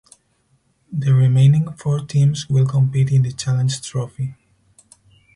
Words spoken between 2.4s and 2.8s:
will